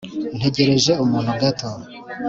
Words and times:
ntegereje 0.37 0.91
umuntu 1.03 1.31
gato 1.41 1.67